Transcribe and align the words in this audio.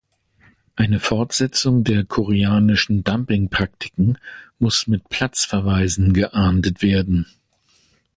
Eine 0.75 0.99
Fortsetzung 0.99 1.83
der 1.83 2.03
koreanischen 2.05 3.03
Dumpingpraktiken 3.03 4.17
muss 4.57 4.87
mit 4.87 5.09
Platzverweisen 5.09 6.13
geahndet 6.13 6.81
werden. 6.81 7.27